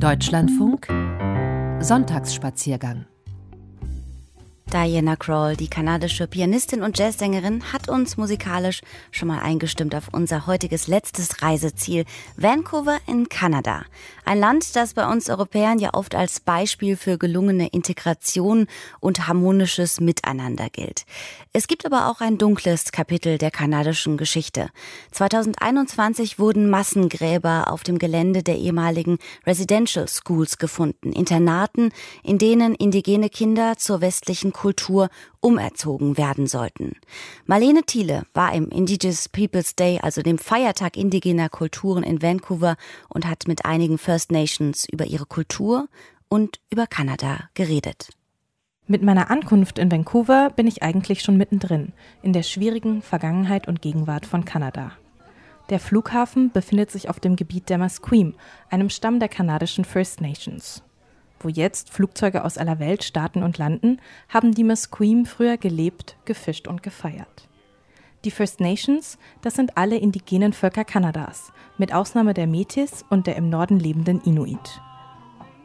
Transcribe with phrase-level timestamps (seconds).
[0.00, 0.88] Deutschlandfunk
[1.80, 3.06] Sonntagsspaziergang
[4.74, 8.80] Diana Kroll, die kanadische Pianistin und Jazzsängerin, hat uns musikalisch
[9.12, 12.04] schon mal eingestimmt auf unser heutiges letztes Reiseziel,
[12.36, 13.84] Vancouver in Kanada.
[14.24, 18.66] Ein Land, das bei uns Europäern ja oft als Beispiel für gelungene Integration
[18.98, 21.06] und harmonisches Miteinander gilt.
[21.52, 24.70] Es gibt aber auch ein dunkles Kapitel der kanadischen Geschichte.
[25.12, 31.92] 2021 wurden Massengräber auf dem Gelände der ehemaligen Residential Schools gefunden, Internaten,
[32.24, 35.10] in denen indigene Kinder zur westlichen Kultur
[35.42, 36.96] umerzogen werden sollten.
[37.44, 42.76] Marlene Thiele war im Indigenous Peoples Day, also dem Feiertag indigener Kulturen in Vancouver
[43.10, 45.86] und hat mit einigen First Nations über ihre Kultur
[46.28, 48.08] und über Kanada geredet.
[48.86, 51.92] Mit meiner Ankunft in Vancouver bin ich eigentlich schon mittendrin,
[52.22, 54.92] in der schwierigen Vergangenheit und Gegenwart von Kanada.
[55.68, 58.32] Der Flughafen befindet sich auf dem Gebiet der Musqueam,
[58.70, 60.82] einem Stamm der kanadischen First Nations
[61.44, 66.66] wo jetzt Flugzeuge aus aller Welt starten und landen, haben die Musqueam früher gelebt, gefischt
[66.66, 67.48] und gefeiert.
[68.24, 73.36] Die First Nations, das sind alle indigenen Völker Kanadas, mit Ausnahme der Metis und der
[73.36, 74.80] im Norden lebenden Inuit.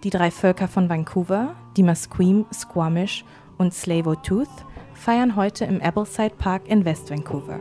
[0.03, 3.23] Die drei Völker von Vancouver, die Musqueam, Squamish
[3.57, 7.59] und Slavo-Tooth, feiern heute im Appleside Park in West Vancouver.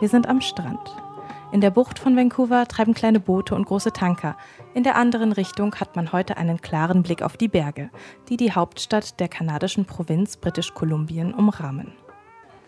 [0.00, 1.03] Wir sind am Strand.
[1.54, 4.36] In der Bucht von Vancouver treiben kleine Boote und große Tanker.
[4.74, 7.90] In der anderen Richtung hat man heute einen klaren Blick auf die Berge,
[8.28, 11.92] die die Hauptstadt der kanadischen Provinz Britisch-Kolumbien umrahmen.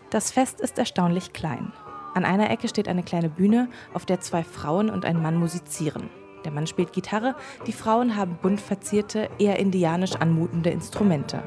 [0.09, 1.73] Das Fest ist erstaunlich klein.
[2.13, 6.09] An einer Ecke steht eine kleine Bühne, auf der zwei Frauen und ein Mann musizieren.
[6.45, 7.35] Der Mann spielt Gitarre,
[7.65, 11.43] die Frauen haben bunt verzierte, eher indianisch anmutende Instrumente.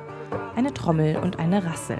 [0.56, 1.96] Eine Trommel und eine Rassel.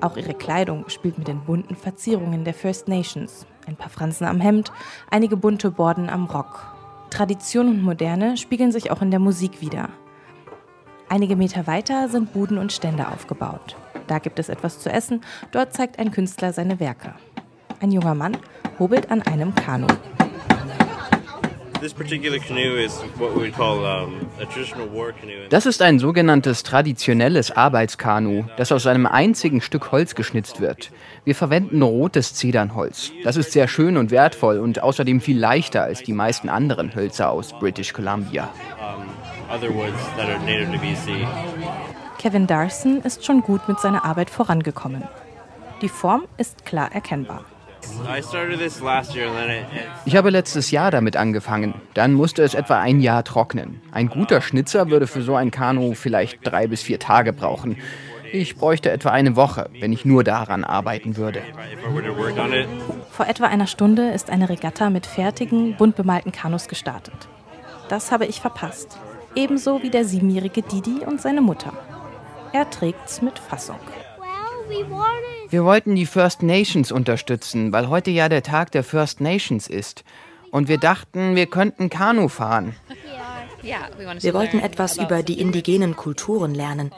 [0.00, 3.46] Auch ihre Kleidung spielt mit den bunten Verzierungen der First Nations.
[3.66, 4.72] Ein paar Fransen am Hemd,
[5.10, 6.74] einige bunte Borden am Rock.
[7.10, 9.90] Tradition und Moderne spiegeln sich auch in der Musik wider.
[11.08, 13.76] Einige Meter weiter sind Buden und Stände aufgebaut.
[14.06, 15.20] Da gibt es etwas zu essen,
[15.52, 17.14] dort zeigt ein Künstler seine Werke.
[17.80, 18.36] Ein junger Mann
[18.78, 19.86] hobelt an einem Kanu.
[25.50, 30.90] Das ist ein sogenanntes traditionelles Arbeitskanu, das aus einem einzigen Stück Holz geschnitzt wird.
[31.24, 33.12] Wir verwenden rotes Zedernholz.
[33.24, 37.30] Das ist sehr schön und wertvoll und außerdem viel leichter als die meisten anderen Hölzer
[37.30, 38.50] aus British Columbia.
[42.18, 45.04] Kevin Darson ist schon gut mit seiner Arbeit vorangekommen.
[45.80, 47.46] Die Form ist klar erkennbar.
[50.04, 51.74] Ich habe letztes Jahr damit angefangen.
[51.94, 53.80] Dann musste es etwa ein Jahr trocknen.
[53.92, 57.76] Ein guter Schnitzer würde für so ein Kanu vielleicht drei bis vier Tage brauchen.
[58.32, 61.42] Ich bräuchte etwa eine Woche, wenn ich nur daran arbeiten würde.
[63.10, 67.28] Vor etwa einer Stunde ist eine Regatta mit fertigen, bunt bemalten Kanus gestartet.
[67.88, 68.98] Das habe ich verpasst.
[69.34, 71.72] Ebenso wie der siebenjährige Didi und seine Mutter.
[72.52, 73.78] Er trägt's mit Fassung.
[75.50, 80.04] Wir wollten die First Nations unterstützen, weil heute ja der Tag der First Nations ist.
[80.50, 82.76] Und wir dachten, wir könnten Kanu fahren.
[84.20, 86.92] Wir wollten etwas über die indigenen Kulturen lernen.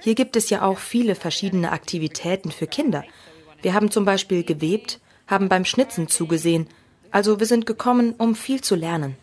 [0.00, 3.04] Hier gibt es ja auch viele verschiedene Aktivitäten für Kinder.
[3.62, 6.66] Wir haben zum Beispiel gewebt, haben beim Schnitzen zugesehen.
[7.12, 9.16] Also wir sind gekommen, um viel zu lernen.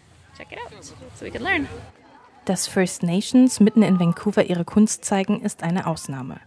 [2.46, 6.40] Dass First Nations mitten in Vancouver ihre Kunst zeigen, ist eine Ausnahme.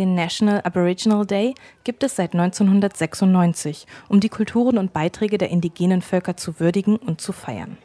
[0.00, 6.00] Den National Aboriginal Day gibt es seit 1996, um die Kulturen und Beiträge der indigenen
[6.00, 7.76] Völker zu würdigen und zu feiern.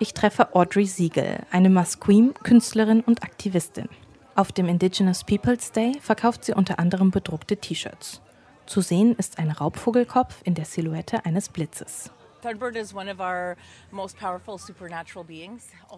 [0.00, 3.88] Ich treffe Audrey Siegel, eine Musqueam, Künstlerin und Aktivistin.
[4.34, 8.20] Auf dem Indigenous Peoples Day verkauft sie unter anderem bedruckte T-Shirts.
[8.66, 12.10] Zu sehen ist ein Raubvogelkopf in der Silhouette eines Blitzes.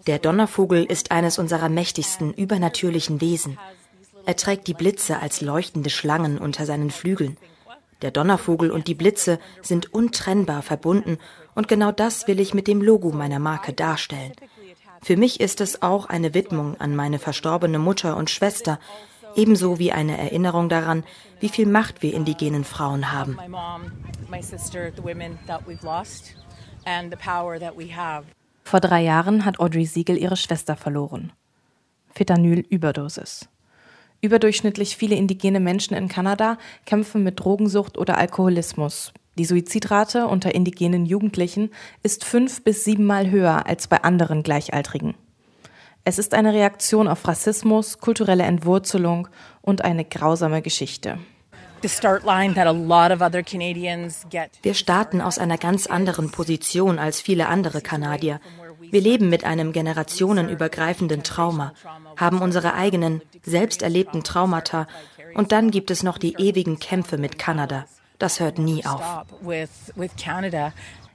[0.05, 3.57] Der Donnervogel ist eines unserer mächtigsten übernatürlichen Wesen.
[4.29, 7.35] Er trägt die Blitze als leuchtende Schlangen unter seinen Flügeln.
[8.03, 11.17] Der Donnervogel und die Blitze sind untrennbar verbunden
[11.55, 14.33] und genau das will ich mit dem Logo meiner Marke darstellen.
[15.01, 18.79] Für mich ist es auch eine Widmung an meine verstorbene Mutter und Schwester,
[19.35, 21.05] ebenso wie eine Erinnerung daran,
[21.39, 23.35] wie viel Macht wir indigenen Frauen haben.
[28.63, 31.31] Vor drei Jahren hat Audrey Siegel ihre Schwester verloren.
[32.13, 33.49] Fentanyl-Überdosis.
[34.21, 39.13] Überdurchschnittlich viele indigene Menschen in Kanada kämpfen mit Drogensucht oder Alkoholismus.
[39.37, 41.71] Die Suizidrate unter indigenen Jugendlichen
[42.03, 45.15] ist fünf bis siebenmal höher als bei anderen Gleichaltrigen.
[46.03, 49.29] Es ist eine Reaktion auf Rassismus, kulturelle Entwurzelung
[49.61, 51.19] und eine grausame Geschichte.
[54.63, 58.41] Wir starten aus einer ganz anderen Position als viele andere Kanadier.
[58.91, 61.73] Wir leben mit einem generationenübergreifenden Trauma,
[62.17, 64.87] haben unsere eigenen, selbst erlebten Traumata
[65.35, 67.85] und dann gibt es noch die ewigen Kämpfe mit Kanada.
[68.17, 69.25] Das hört nie auf.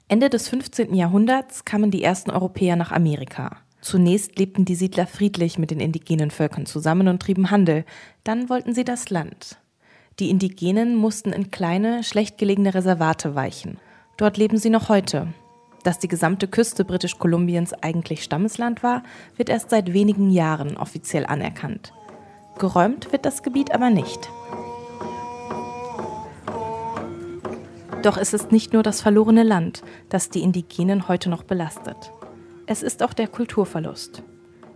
[0.09, 0.95] Ende des 15.
[0.95, 3.57] Jahrhunderts kamen die ersten Europäer nach Amerika.
[3.81, 7.85] Zunächst lebten die Siedler friedlich mit den indigenen Völkern zusammen und trieben Handel.
[8.23, 9.59] Dann wollten sie das Land.
[10.21, 13.79] Die Indigenen mussten in kleine, schlecht gelegene Reservate weichen.
[14.17, 15.29] Dort leben sie noch heute.
[15.85, 19.03] Dass die gesamte Küste Britisch-Kolumbiens eigentlich Stammesland war,
[19.37, 21.93] wird erst seit wenigen Jahren offiziell anerkannt.
[22.59, 24.31] Geräumt wird das Gebiet aber nicht.
[28.03, 32.13] Doch es ist nicht nur das verlorene Land, das die Indigenen heute noch belastet.
[32.67, 34.23] Es ist auch der Kulturverlust.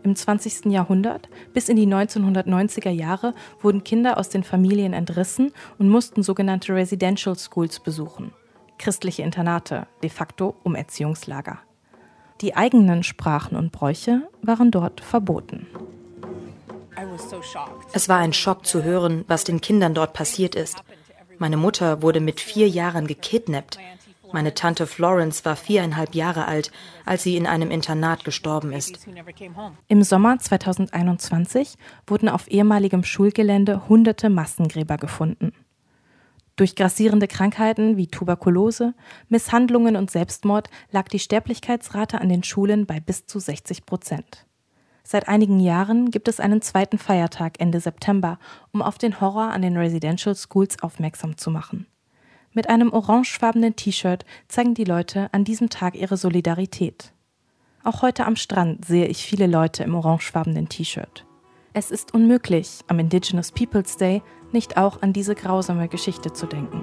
[0.03, 0.67] Im 20.
[0.67, 6.75] Jahrhundert bis in die 1990er Jahre wurden Kinder aus den Familien entrissen und mussten sogenannte
[6.75, 8.33] Residential Schools besuchen,
[8.79, 11.59] christliche Internate, de facto Umerziehungslager.
[12.41, 15.67] Die eigenen Sprachen und Bräuche waren dort verboten.
[17.93, 20.83] Es war ein Schock zu hören, was den Kindern dort passiert ist.
[21.39, 23.79] Meine Mutter wurde mit vier Jahren gekidnappt.
[24.33, 26.71] Meine Tante Florence war viereinhalb Jahre alt,
[27.07, 28.99] als sie in einem Internat gestorben ist.
[29.87, 31.77] Im Sommer 2021
[32.07, 35.53] wurden auf ehemaligem Schulgelände hunderte Massengräber gefunden.
[36.59, 38.93] Durch grassierende Krankheiten wie Tuberkulose,
[39.29, 44.45] Misshandlungen und Selbstmord lag die Sterblichkeitsrate an den Schulen bei bis zu 60 Prozent.
[45.05, 48.41] Seit einigen Jahren gibt es einen zweiten Feiertag Ende September,
[48.73, 51.87] um auf den Horror an den Residential Schools aufmerksam zu machen.
[52.53, 57.13] Mit einem orangefarbenen T-Shirt zeigen die Leute an diesem Tag ihre Solidarität.
[57.85, 61.25] Auch heute am Strand sehe ich viele Leute im orangefarbenen T-Shirt.
[61.73, 64.23] Es ist unmöglich, am Indigenous Peoples Day
[64.53, 66.83] nicht auch an diese grausame Geschichte zu denken.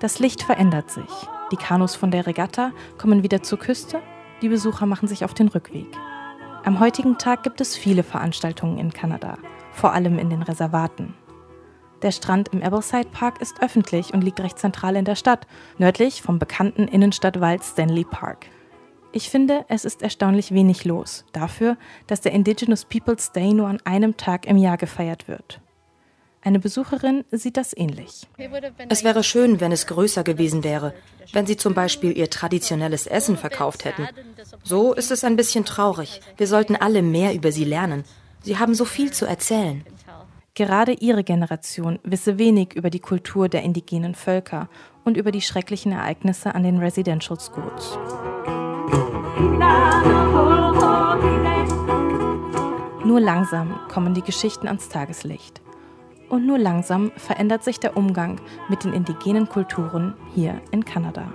[0.00, 1.10] Das Licht verändert sich.
[1.50, 4.00] Die Kanus von der Regatta kommen wieder zur Küste,
[4.42, 5.88] die Besucher machen sich auf den Rückweg.
[6.64, 9.38] Am heutigen Tag gibt es viele Veranstaltungen in Kanada
[9.78, 11.14] vor allem in den Reservaten.
[12.02, 15.46] Der Strand im Abelside Park ist öffentlich und liegt recht zentral in der Stadt,
[15.78, 18.46] nördlich vom bekannten Innenstadtwald Stanley Park.
[19.12, 21.76] Ich finde, es ist erstaunlich wenig los dafür,
[22.06, 25.60] dass der Indigenous Peoples Day nur an einem Tag im Jahr gefeiert wird.
[26.42, 28.28] Eine Besucherin sieht das ähnlich.
[28.88, 30.94] Es wäre schön, wenn es größer gewesen wäre,
[31.32, 34.06] wenn sie zum Beispiel ihr traditionelles Essen verkauft hätten.
[34.62, 36.20] So ist es ein bisschen traurig.
[36.36, 38.04] Wir sollten alle mehr über sie lernen.
[38.42, 39.84] Sie haben so viel zu erzählen.
[40.54, 44.68] Gerade ihre Generation wisse wenig über die Kultur der indigenen Völker
[45.04, 47.98] und über die schrecklichen Ereignisse an den Residential Schools.
[53.04, 55.62] Nur langsam kommen die Geschichten ans Tageslicht.
[56.28, 61.32] Und nur langsam verändert sich der Umgang mit den indigenen Kulturen hier in Kanada.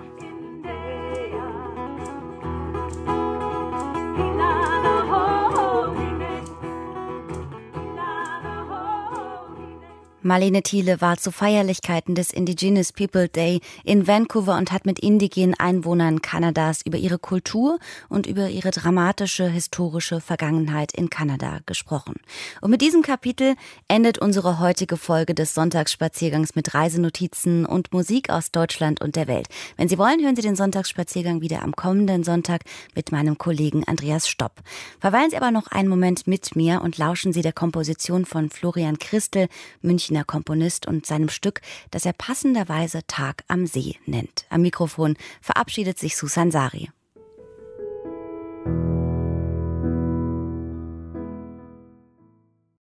[10.25, 15.53] Marlene Thiele war zu Feierlichkeiten des Indigenous People Day in Vancouver und hat mit indigenen
[15.59, 17.77] Einwohnern Kanadas über ihre Kultur
[18.07, 22.15] und über ihre dramatische historische Vergangenheit in Kanada gesprochen.
[22.61, 23.55] Und mit diesem Kapitel
[23.89, 29.47] endet unsere heutige Folge des Sonntagsspaziergangs mit Reisenotizen und Musik aus Deutschland und der Welt.
[29.75, 32.61] Wenn Sie wollen, hören Sie den Sonntagsspaziergang wieder am kommenden Sonntag
[32.95, 34.61] mit meinem Kollegen Andreas Stopp.
[35.01, 38.99] Verweilen Sie aber noch einen Moment mit mir und lauschen Sie der Komposition von Florian
[38.99, 39.49] Christel,
[39.81, 44.45] München Münchner Komponist und seinem Stück, das er passenderweise Tag am See nennt.
[44.49, 46.91] Am Mikrofon verabschiedet sich Susan Sari.